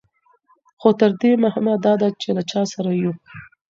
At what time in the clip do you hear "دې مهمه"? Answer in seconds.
1.21-1.73